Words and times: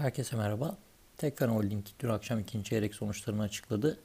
Herkese 0.00 0.36
merhaba. 0.36 0.76
Tekfen 1.16 1.48
Holding 1.48 1.86
dün 1.98 2.08
akşam 2.08 2.38
ikinci 2.38 2.68
çeyrek 2.70 2.94
sonuçlarını 2.94 3.42
açıkladı. 3.42 3.98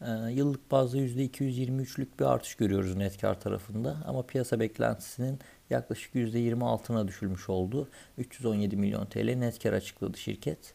Ee, 0.00 0.10
yıllık 0.30 0.70
bazda 0.70 0.98
%223'lük 0.98 2.06
bir 2.20 2.24
artış 2.24 2.54
görüyoruz 2.54 2.96
net 2.96 3.20
kar 3.20 3.40
tarafında 3.40 3.96
ama 4.06 4.22
piyasa 4.22 4.60
beklentisinin 4.60 5.38
yaklaşık 5.70 6.14
%20 6.14 6.64
altına 6.64 7.08
düşülmüş 7.08 7.48
oldu. 7.48 7.88
317 8.18 8.76
milyon 8.76 9.06
TL 9.06 9.34
net 9.34 9.62
kar 9.62 9.72
açıkladı 9.72 10.18
şirket. 10.18 10.74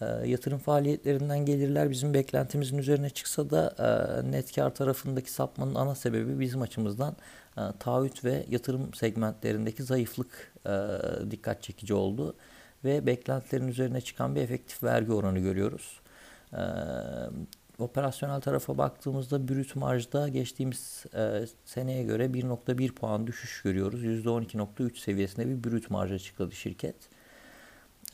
Ee, 0.00 0.04
yatırım 0.04 0.58
faaliyetlerinden 0.58 1.46
gelirler 1.46 1.90
bizim 1.90 2.14
beklentimizin 2.14 2.78
üzerine 2.78 3.10
çıksa 3.10 3.50
da 3.50 3.74
e, 3.78 4.30
net 4.30 4.54
kar 4.54 4.74
tarafındaki 4.74 5.30
sapmanın 5.30 5.74
ana 5.74 5.94
sebebi 5.94 6.40
bizim 6.40 6.62
açımızdan 6.62 7.16
e, 7.58 7.62
taahhüt 7.80 8.24
ve 8.24 8.46
yatırım 8.50 8.94
segmentlerindeki 8.94 9.82
zayıflık 9.82 10.52
e, 10.66 10.72
dikkat 11.30 11.62
çekici 11.62 11.94
oldu 11.94 12.34
ve 12.84 13.06
beklentilerin 13.06 13.68
üzerine 13.68 14.00
çıkan 14.00 14.34
bir 14.34 14.40
efektif 14.40 14.82
vergi 14.82 15.12
oranı 15.12 15.38
görüyoruz. 15.38 16.00
Ee, 16.52 16.58
operasyonel 17.78 18.40
tarafa 18.40 18.78
baktığımızda 18.78 19.48
brüt 19.48 19.76
marjda 19.76 20.28
geçtiğimiz 20.28 21.04
e, 21.14 21.44
seneye 21.64 22.02
göre 22.02 22.26
1.1 22.26 22.92
puan 22.92 23.26
düşüş 23.26 23.62
görüyoruz. 23.62 24.04
%12.3 24.04 24.98
seviyesinde 24.98 25.48
bir 25.48 25.70
brüt 25.70 25.90
marj 25.90 26.12
açıkladı 26.12 26.52
şirket. 26.52 26.96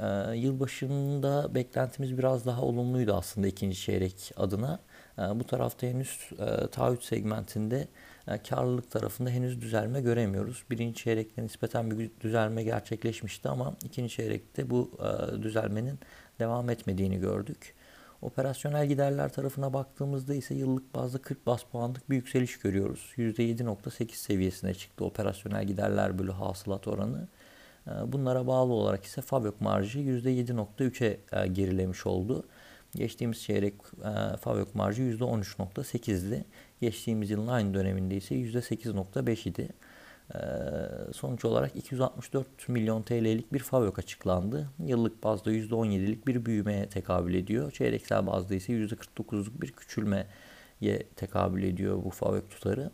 Ee, 0.00 0.36
yılbaşında 0.36 1.54
beklentimiz 1.54 2.18
biraz 2.18 2.46
daha 2.46 2.62
olumluydu 2.62 3.14
aslında 3.14 3.46
ikinci 3.46 3.80
çeyrek 3.80 4.32
adına. 4.36 4.80
Ee, 5.18 5.22
bu 5.22 5.44
tarafta 5.44 5.86
henüz 5.86 6.30
e, 6.38 6.66
taahhüt 6.66 7.04
segmentinde 7.04 7.88
e, 8.28 8.38
karlılık 8.38 8.90
tarafında 8.90 9.30
henüz 9.30 9.60
düzelme 9.60 10.00
göremiyoruz. 10.00 10.64
Birinci 10.70 11.02
çeyrekte 11.02 11.42
nispeten 11.42 11.98
bir 11.98 12.10
düzelme 12.20 12.62
gerçekleşmişti 12.62 13.48
ama 13.48 13.74
ikinci 13.84 14.14
çeyrekte 14.14 14.70
bu 14.70 14.90
e, 14.98 15.42
düzelmenin 15.42 15.98
devam 16.38 16.70
etmediğini 16.70 17.20
gördük. 17.20 17.74
Operasyonel 18.22 18.86
giderler 18.86 19.32
tarafına 19.32 19.72
baktığımızda 19.72 20.34
ise 20.34 20.54
yıllık 20.54 20.94
bazda 20.94 21.18
40 21.18 21.46
bas 21.46 21.62
puanlık 21.62 22.10
bir 22.10 22.16
yükseliş 22.16 22.58
görüyoruz. 22.58 23.12
%7.8 23.16 24.12
seviyesine 24.12 24.74
çıktı 24.74 25.04
operasyonel 25.04 25.64
giderler 25.64 26.18
bölü 26.18 26.32
hasılat 26.32 26.88
oranı. 26.88 27.28
E, 27.90 28.12
bunlara 28.12 28.46
bağlı 28.46 28.72
olarak 28.72 29.04
ise 29.04 29.20
fabrik 29.20 29.60
marjı 29.60 29.98
%7.3'e 29.98 31.46
gerilemiş 31.46 32.06
oldu. 32.06 32.44
Geçtiğimiz 32.94 33.42
çeyrek 33.42 33.74
e, 34.04 34.36
fabrik 34.36 34.74
marjı 34.74 35.02
%13.8'di. 35.02 36.44
Geçtiğimiz 36.80 37.30
yılın 37.30 37.46
aynı 37.46 37.74
döneminde 37.74 38.16
ise 38.16 38.34
%8.5 38.34 39.48
idi. 39.48 39.68
E, 40.34 40.38
sonuç 41.12 41.44
olarak 41.44 41.76
264 41.76 42.68
milyon 42.68 43.02
TL'lik 43.02 43.52
bir 43.52 43.58
fabrik 43.58 43.98
açıklandı. 43.98 44.70
Yıllık 44.86 45.22
bazda 45.22 45.52
%17'lik 45.52 46.26
bir 46.26 46.46
büyümeye 46.46 46.88
tekabül 46.88 47.34
ediyor. 47.34 47.72
Çeyreksel 47.72 48.26
bazda 48.26 48.54
ise 48.54 48.72
%49'luk 48.72 49.60
bir 49.62 49.72
küçülmeye 49.72 50.26
tekabül 51.16 51.62
ediyor 51.62 52.04
bu 52.04 52.10
fabrik 52.10 52.50
tutarı. 52.50 52.90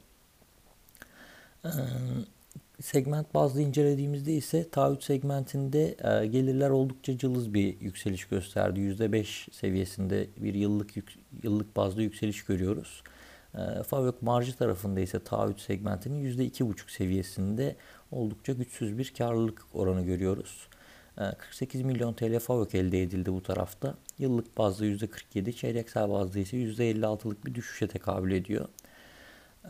Segment 2.80 3.34
bazlı 3.34 3.60
incelediğimizde 3.60 4.32
ise 4.32 4.70
taahhüt 4.70 5.04
segmentinde 5.04 5.84
e, 5.88 6.26
gelirler 6.26 6.70
oldukça 6.70 7.18
cılız 7.18 7.54
bir 7.54 7.80
yükseliş 7.80 8.24
gösterdi. 8.24 8.80
%5 8.80 9.52
seviyesinde 9.52 10.26
bir 10.36 10.54
yıllık 10.54 10.90
yıllık 11.42 11.76
bazda 11.76 12.02
yükseliş 12.02 12.44
görüyoruz. 12.44 13.02
E, 13.54 13.82
Favök 13.82 14.22
marjı 14.22 14.56
tarafında 14.56 15.00
ise 15.00 15.24
taahhüt 15.24 15.60
segmentinin 15.60 16.32
%2,5 16.32 16.90
seviyesinde 16.92 17.76
oldukça 18.10 18.52
güçsüz 18.52 18.98
bir 18.98 19.12
karlılık 19.18 19.62
oranı 19.74 20.02
görüyoruz. 20.02 20.68
E, 21.18 21.22
48 21.38 21.82
milyon 21.82 22.14
TL 22.14 22.38
Favök 22.38 22.74
elde 22.74 23.02
edildi 23.02 23.32
bu 23.32 23.42
tarafta. 23.42 23.94
Yıllık 24.18 24.58
bazda 24.58 24.86
%47, 24.86 25.52
çeyreksel 25.52 26.10
bazda 26.10 26.38
ise 26.38 26.56
%56'lık 26.56 27.46
bir 27.46 27.54
düşüşe 27.54 27.88
tekabül 27.88 28.32
ediyor. 28.32 28.68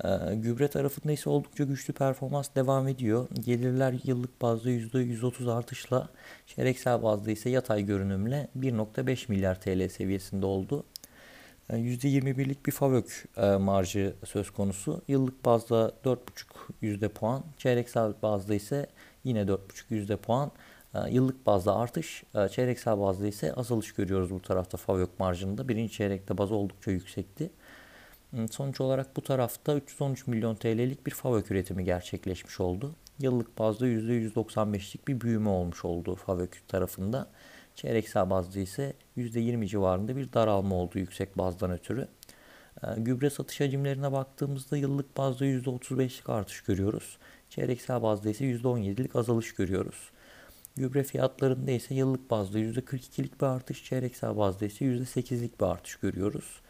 Ee, 0.04 0.34
gübre 0.34 0.68
tarafında 0.68 1.12
ise 1.12 1.30
oldukça 1.30 1.64
güçlü 1.64 1.92
performans 1.94 2.48
devam 2.56 2.88
ediyor. 2.88 3.28
Gelirler 3.44 3.94
yıllık 4.04 4.42
bazda 4.42 4.70
%130 4.70 5.52
artışla, 5.52 6.08
çeyreksel 6.46 7.02
bazda 7.02 7.30
ise 7.30 7.50
yatay 7.50 7.86
görünümle 7.86 8.48
1.5 8.58 9.30
milyar 9.30 9.60
TL 9.60 9.88
seviyesinde 9.88 10.46
oldu. 10.46 10.84
%21'lik 11.70 12.58
ee, 12.58 12.64
bir 12.64 12.72
FAVÖK 12.72 13.24
e, 13.36 13.56
marjı 13.56 14.14
söz 14.24 14.50
konusu. 14.50 15.02
Yıllık 15.08 15.44
bazda 15.44 15.92
4.5 16.04 16.18
yüzde 16.80 17.08
puan, 17.08 17.44
çeyreksel 17.58 18.12
bazda 18.22 18.54
ise 18.54 18.86
yine 19.24 19.40
4.5 19.40 19.58
yüzde 19.90 20.16
puan. 20.16 20.52
Ee, 20.94 20.98
yıllık 21.10 21.46
bazda 21.46 21.76
artış, 21.76 22.24
çeyreksel 22.50 23.00
bazda 23.00 23.26
ise 23.26 23.52
azalış 23.52 23.92
görüyoruz 23.92 24.30
bu 24.30 24.42
tarafta 24.42 24.76
FAVÖK 24.78 25.20
marjında. 25.20 25.68
Birinci 25.68 25.92
çeyrekte 25.92 26.38
baz 26.38 26.52
oldukça 26.52 26.90
yüksekti. 26.90 27.50
Sonuç 28.50 28.80
olarak 28.80 29.16
bu 29.16 29.22
tarafta 29.22 29.76
313 29.76 30.26
milyon 30.26 30.54
TL'lik 30.54 31.06
bir 31.06 31.10
FAVÖK 31.10 31.50
üretimi 31.50 31.84
gerçekleşmiş 31.84 32.60
oldu. 32.60 32.94
Yıllık 33.18 33.58
bazda 33.58 33.86
%195'lik 33.86 35.08
bir 35.08 35.20
büyüme 35.20 35.48
olmuş 35.48 35.84
oldu 35.84 36.14
FAVÖK 36.14 36.68
tarafında. 36.68 37.30
Çeyreksel 37.74 38.30
bazda 38.30 38.60
ise 38.60 38.92
%20 39.16 39.66
civarında 39.66 40.16
bir 40.16 40.32
daralma 40.32 40.74
oldu 40.74 40.98
yüksek 40.98 41.38
bazdan 41.38 41.70
ötürü. 41.70 42.08
Ee, 42.82 42.86
gübre 42.96 43.30
satış 43.30 43.60
hacimlerine 43.60 44.12
baktığımızda 44.12 44.76
yıllık 44.76 45.16
bazda 45.16 45.46
%35'lik 45.46 46.28
artış 46.28 46.60
görüyoruz. 46.60 47.18
Çeyreksel 47.50 48.02
bazda 48.02 48.30
ise 48.30 48.44
%17'lik 48.44 49.16
azalış 49.16 49.54
görüyoruz. 49.54 50.10
Gübre 50.76 51.02
fiyatlarında 51.02 51.70
ise 51.70 51.94
yıllık 51.94 52.30
bazda 52.30 52.58
%42'lik 52.58 53.40
bir 53.40 53.46
artış, 53.46 53.84
çeyreksel 53.84 54.36
bazda 54.36 54.66
ise 54.66 54.84
%8'lik 54.84 55.60
bir 55.60 55.66
artış 55.66 55.96
görüyoruz. 55.96 56.60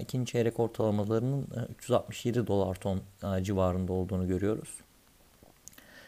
İkinci 0.00 0.32
çeyrek 0.32 0.60
ortalamalarının 0.60 1.46
367 1.70 2.38
e, 2.38 2.46
dolar 2.46 2.74
ton 2.74 3.00
e, 3.22 3.44
civarında 3.44 3.92
olduğunu 3.92 4.28
görüyoruz. 4.28 4.68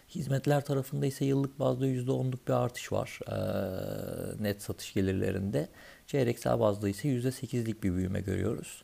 Hizmetler 0.08 0.64
tarafında 0.64 1.06
ise 1.06 1.24
yıllık 1.24 1.58
bazda 1.58 1.86
%10'luk 1.86 2.38
bir 2.48 2.52
artış 2.52 2.92
var 2.92 3.18
e, 3.28 4.42
net 4.42 4.62
satış 4.62 4.94
gelirlerinde. 4.94 5.68
Çeyreksel 6.06 6.60
bazda 6.60 6.88
ise 6.88 7.08
%8'lik 7.08 7.82
bir 7.82 7.94
büyüme 7.94 8.20
görüyoruz. 8.20 8.82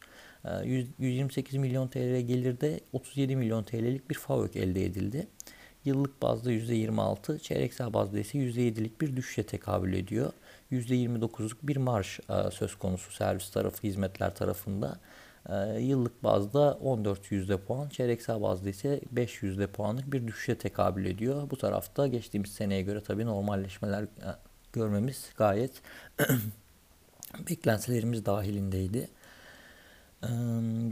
128 0.64 1.54
milyon 1.54 1.88
TL 1.88 2.20
gelirde 2.20 2.80
37 2.92 3.36
milyon 3.36 3.62
TL'lik 3.62 4.10
bir 4.10 4.14
FAVÖK 4.14 4.56
elde 4.56 4.84
edildi. 4.84 5.26
Yıllık 5.86 6.22
bazda 6.22 6.52
%26, 6.52 7.38
çeyreksel 7.38 7.92
bazda 7.92 8.18
ise 8.18 8.38
%7'lik 8.38 9.00
bir 9.00 9.16
düşüşe 9.16 9.42
tekabül 9.42 9.92
ediyor. 9.92 10.32
%29'luk 10.72 11.56
bir 11.62 11.76
marş 11.76 12.20
e, 12.20 12.50
söz 12.50 12.74
konusu 12.74 13.12
servis 13.12 13.50
tarafı, 13.50 13.82
hizmetler 13.82 14.34
tarafında. 14.34 14.98
E, 15.48 15.80
yıllık 15.80 16.24
bazda 16.24 16.74
14 16.74 17.32
yüzde 17.32 17.56
puan, 17.56 17.88
çeyreksel 17.88 18.42
bazda 18.42 18.68
ise 18.68 19.00
5 19.12 19.42
yüzde 19.42 19.66
puanlık 19.66 20.12
bir 20.12 20.26
düşüşe 20.26 20.58
tekabül 20.58 21.06
ediyor. 21.06 21.50
Bu 21.50 21.56
tarafta 21.56 22.06
geçtiğimiz 22.06 22.50
seneye 22.50 22.82
göre 22.82 23.00
tabii 23.00 23.26
normalleşmeler 23.26 24.02
e, 24.02 24.08
görmemiz 24.72 25.30
gayet 25.36 25.72
beklentilerimiz 27.50 28.26
dahilindeydi. 28.26 29.08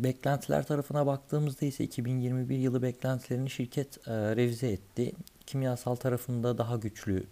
Beklentiler 0.02 0.66
tarafına 0.66 1.06
baktığımızda 1.06 1.66
ise 1.66 1.84
2021 1.84 2.58
yılı 2.58 2.82
beklentilerini 2.82 3.50
şirket 3.50 4.08
revize 4.08 4.68
etti 4.68 5.12
kimyasal 5.46 5.94
tarafında 5.94 6.58
daha 6.58 6.76
güçlü 6.76 7.22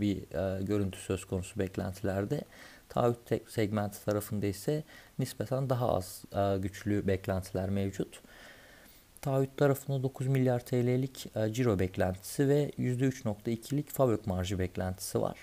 bir 0.00 0.24
görüntü 0.66 0.98
söz 0.98 1.24
konusu 1.24 1.58
beklentilerde. 1.58 2.42
Taahhüt 2.88 3.50
segmenti 3.50 4.04
tarafında 4.04 4.46
ise 4.46 4.84
nispeten 5.18 5.70
daha 5.70 5.94
az 5.96 6.24
güçlü 6.58 7.06
beklentiler 7.06 7.70
mevcut. 7.70 8.20
Taahhüt 9.20 9.56
tarafında 9.56 10.02
9 10.02 10.26
milyar 10.26 10.60
TL'lik 10.66 11.26
ciro 11.50 11.78
beklentisi 11.78 12.48
ve 12.48 12.70
%3.2'lik 12.78 13.90
fabrik 13.90 14.26
marjı 14.26 14.58
beklentisi 14.58 15.20
var. 15.20 15.38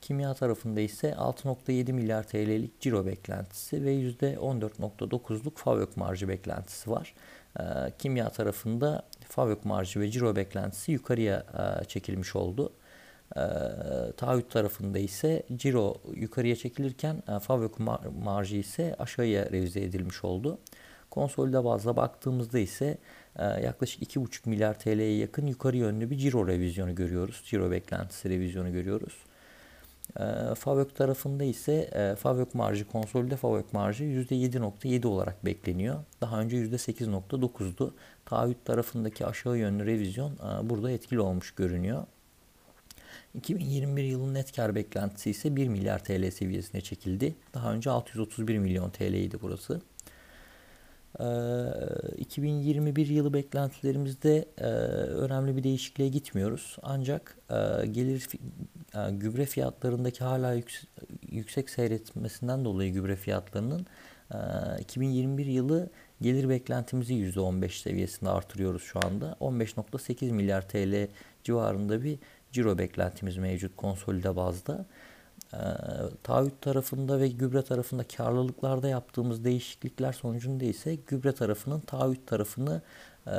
Kimya 0.00 0.34
tarafında 0.34 0.80
ise 0.80 1.10
6.7 1.10 1.92
milyar 1.92 2.22
TL'lik 2.22 2.80
ciro 2.80 3.06
beklentisi 3.06 3.84
ve 3.84 3.94
%14.9'luk 3.94 5.56
fabrik 5.56 5.96
marjı 5.96 6.28
beklentisi 6.28 6.90
var. 6.90 7.14
E, 7.60 7.62
kimya 7.98 8.30
tarafında 8.30 9.02
fabrik 9.28 9.64
marjı 9.64 10.00
ve 10.00 10.10
ciro 10.10 10.36
beklentisi 10.36 10.92
yukarıya 10.92 11.46
e, 11.82 11.84
çekilmiş 11.84 12.36
oldu. 12.36 12.72
E, 13.36 13.42
taahhüt 14.16 14.50
tarafında 14.50 14.98
ise 14.98 15.42
ciro 15.56 16.00
yukarıya 16.14 16.56
çekilirken 16.56 17.22
e, 17.28 17.38
fabrik 17.38 17.72
marjı 18.24 18.56
ise 18.56 18.96
aşağıya 18.98 19.44
revize 19.44 19.80
edilmiş 19.80 20.24
oldu. 20.24 20.58
Konsolide 21.10 21.64
bazda 21.64 21.96
baktığımızda 21.96 22.58
ise 22.58 22.98
e, 23.36 23.44
yaklaşık 23.44 24.02
2,5 24.02 24.48
milyar 24.48 24.78
TL'ye 24.78 25.16
yakın 25.16 25.46
yukarı 25.46 25.76
yönlü 25.76 26.10
bir 26.10 26.16
ciro 26.16 26.46
revizyonu 26.46 26.94
görüyoruz. 26.94 27.42
Ciro 27.44 27.70
beklentisi 27.70 28.30
revizyonu 28.30 28.72
görüyoruz. 28.72 29.14
E, 30.18 30.54
Favök 30.54 30.96
tarafında 30.96 31.44
ise 31.44 31.72
e, 31.72 32.14
Favök 32.16 32.54
marjı, 32.54 32.88
konsolide 32.88 33.36
Favök 33.36 33.72
marjı 33.72 34.04
%7.7 34.04 35.06
olarak 35.06 35.44
bekleniyor. 35.44 36.04
Daha 36.20 36.40
önce 36.40 36.56
%8.9'du. 36.56 37.94
Taahhüt 38.24 38.64
tarafındaki 38.64 39.26
aşağı 39.26 39.58
yönlü 39.58 39.86
revizyon 39.86 40.32
e, 40.32 40.70
burada 40.70 40.90
etkili 40.90 41.20
olmuş 41.20 41.50
görünüyor. 41.50 42.02
2021 43.34 44.04
yılının 44.04 44.34
net 44.34 44.56
kar 44.56 44.74
beklentisi 44.74 45.30
ise 45.30 45.56
1 45.56 45.68
milyar 45.68 46.04
TL 46.04 46.30
seviyesine 46.30 46.80
çekildi. 46.80 47.34
Daha 47.54 47.72
önce 47.72 47.90
631 47.90 48.58
milyon 48.58 48.90
TL 48.90 49.14
idi 49.14 49.38
burası. 49.42 49.80
2021 52.18 53.06
yılı 53.06 53.32
beklentilerimizde 53.34 54.44
önemli 55.14 55.56
bir 55.56 55.64
değişikliğe 55.64 56.08
gitmiyoruz. 56.08 56.76
Ancak 56.82 57.38
gelir 57.90 58.28
gübre 59.10 59.44
fiyatlarındaki 59.44 60.24
hala 60.24 60.60
yüksek 61.30 61.70
seyretmesinden 61.70 62.64
dolayı 62.64 62.92
gübre 62.92 63.16
fiyatlarının 63.16 63.86
2021 64.80 65.46
yılı 65.46 65.90
gelir 66.20 66.48
beklentimizi 66.48 67.14
%15 67.14 67.82
seviyesinde 67.82 68.30
artırıyoruz 68.30 68.82
şu 68.82 69.06
anda. 69.06 69.36
15.8 69.40 70.32
milyar 70.32 70.68
TL 70.68 71.08
civarında 71.44 72.02
bir 72.02 72.18
ciro 72.52 72.78
beklentimiz 72.78 73.36
mevcut 73.36 73.76
konsolide 73.76 74.36
bazda. 74.36 74.86
E, 75.52 75.58
taahhüt 76.22 76.60
tarafında 76.60 77.20
ve 77.20 77.28
gübre 77.28 77.62
tarafında 77.62 78.04
karlılıklarda 78.16 78.88
yaptığımız 78.88 79.44
değişiklikler 79.44 80.12
sonucunda 80.12 80.64
ise 80.64 80.94
gübre 80.94 81.32
tarafının 81.32 81.80
taahhüt 81.80 82.26
tarafını 82.26 82.82
e, 83.26 83.32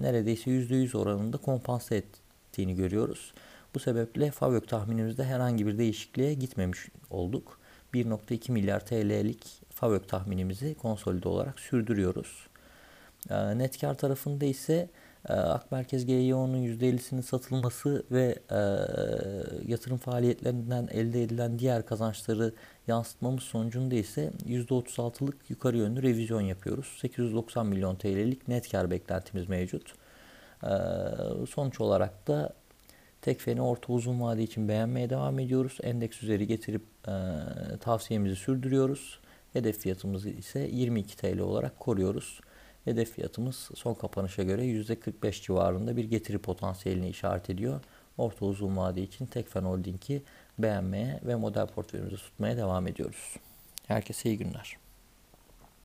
neredeyse 0.00 0.50
%100 0.50 0.96
oranında 0.96 1.36
kompanse 1.36 1.96
ettiğini 1.96 2.74
görüyoruz. 2.76 3.32
Bu 3.74 3.78
sebeple 3.78 4.30
FAVÖK 4.30 4.68
tahminimizde 4.68 5.24
herhangi 5.24 5.66
bir 5.66 5.78
değişikliğe 5.78 6.34
gitmemiş 6.34 6.88
olduk. 7.10 7.60
1.2 7.94 8.52
milyar 8.52 8.86
TL'lik 8.86 9.62
FAVÖK 9.70 10.08
tahminimizi 10.08 10.74
konsolide 10.74 11.28
olarak 11.28 11.60
sürdürüyoruz. 11.60 12.46
E, 13.30 13.58
net 13.58 13.80
kar 13.80 13.94
tarafında 13.94 14.44
ise 14.44 14.88
e, 15.28 15.32
Akmerkez 15.32 16.06
GYO'nun 16.06 16.62
%50'sinin 16.62 17.20
satılması 17.20 18.04
ve 18.10 18.38
e, 18.50 18.60
yatırım 19.72 19.98
faaliyetlerinden 19.98 20.88
elde 20.92 21.22
edilen 21.22 21.58
diğer 21.58 21.86
kazançları 21.86 22.54
yansıtmamız 22.88 23.42
sonucunda 23.42 23.94
ise 23.94 24.30
%36'lık 24.48 25.50
yukarı 25.50 25.76
yönlü 25.76 26.02
revizyon 26.02 26.40
yapıyoruz. 26.40 26.96
890 27.00 27.66
milyon 27.66 27.96
TL'lik 27.96 28.48
net 28.48 28.70
kar 28.70 28.90
beklentimiz 28.90 29.48
mevcut. 29.48 29.94
E, 30.62 30.70
sonuç 31.50 31.80
olarak 31.80 32.28
da 32.28 32.52
Tekfen'i 33.22 33.62
orta 33.62 33.92
uzun 33.92 34.20
vade 34.20 34.42
için 34.42 34.68
beğenmeye 34.68 35.10
devam 35.10 35.38
ediyoruz. 35.38 35.78
Endeks 35.82 36.22
üzeri 36.22 36.46
getirip 36.46 36.82
e, 37.08 37.12
tavsiyemizi 37.80 38.36
sürdürüyoruz. 38.36 39.20
Hedef 39.52 39.78
fiyatımızı 39.78 40.28
ise 40.28 40.68
22 40.72 41.16
TL 41.16 41.38
olarak 41.38 41.80
koruyoruz. 41.80 42.40
Hedef 42.84 43.12
fiyatımız 43.12 43.70
son 43.74 43.94
kapanışa 43.94 44.42
göre 44.42 44.64
%45 44.64 45.42
civarında 45.42 45.96
bir 45.96 46.04
getiri 46.04 46.38
potansiyelini 46.38 47.08
işaret 47.08 47.50
ediyor. 47.50 47.80
Orta 48.18 48.46
uzun 48.46 48.76
vade 48.76 49.02
için 49.02 49.26
Tekfen 49.26 49.62
Holding'i 49.62 50.22
beğenmeye 50.58 51.20
ve 51.24 51.34
model 51.34 51.66
portföyümüzü 51.66 52.16
tutmaya 52.16 52.56
devam 52.56 52.86
ediyoruz. 52.86 53.36
Herkese 53.86 54.28
iyi 54.28 54.38
günler. 54.38 54.76